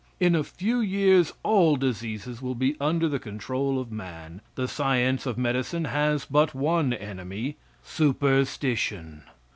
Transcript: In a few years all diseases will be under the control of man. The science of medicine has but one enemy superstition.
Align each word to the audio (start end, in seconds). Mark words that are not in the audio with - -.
In 0.19 0.33
a 0.33 0.43
few 0.43 0.79
years 0.79 1.31
all 1.43 1.75
diseases 1.75 2.41
will 2.41 2.55
be 2.55 2.75
under 2.81 3.07
the 3.07 3.19
control 3.19 3.77
of 3.79 3.91
man. 3.91 4.41
The 4.55 4.67
science 4.67 5.27
of 5.27 5.37
medicine 5.37 5.85
has 5.85 6.25
but 6.25 6.55
one 6.55 6.91
enemy 6.91 7.57
superstition. 7.83 9.25